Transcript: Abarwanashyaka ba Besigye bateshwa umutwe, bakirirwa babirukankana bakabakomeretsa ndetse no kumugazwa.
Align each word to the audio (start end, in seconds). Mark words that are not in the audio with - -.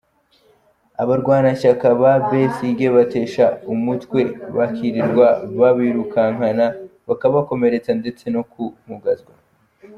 Abarwanashyaka 1.01 1.85
ba 2.01 2.13
Besigye 2.29 2.87
bateshwa 2.95 3.45
umutwe, 3.73 4.21
bakirirwa 4.57 5.27
babirukankana 5.59 6.65
bakabakomeretsa 7.07 7.91
ndetse 8.01 8.25
no 8.35 8.41
kumugazwa. 8.51 9.33